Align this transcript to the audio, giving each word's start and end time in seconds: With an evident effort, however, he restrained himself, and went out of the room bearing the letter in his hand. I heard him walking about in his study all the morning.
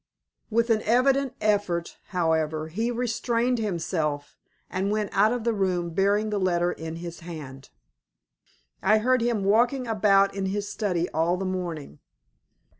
With 0.49 0.71
an 0.71 0.81
evident 0.81 1.35
effort, 1.41 1.99
however, 2.05 2.69
he 2.69 2.89
restrained 2.89 3.59
himself, 3.59 4.35
and 4.67 4.89
went 4.89 5.11
out 5.13 5.31
of 5.31 5.43
the 5.43 5.53
room 5.53 5.91
bearing 5.91 6.31
the 6.31 6.39
letter 6.39 6.71
in 6.71 6.95
his 6.95 7.19
hand. 7.19 7.69
I 8.81 8.97
heard 8.97 9.21
him 9.21 9.43
walking 9.43 9.85
about 9.85 10.33
in 10.33 10.47
his 10.47 10.67
study 10.67 11.07
all 11.11 11.37
the 11.37 11.45
morning. 11.45 11.99